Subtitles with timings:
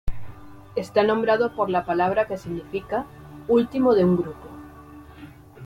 [0.75, 3.05] Está nombrado por la palabra que significa
[3.47, 4.47] "último de un grupo".